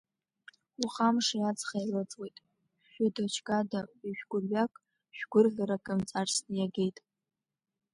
[0.81, 2.35] Уаха амши аҵхи еилыҵуеит
[2.89, 4.73] шәыда-чгада, уи шә-гәырҩак,
[5.17, 6.97] шә-гәырӷьарак мҵарсны иагеит.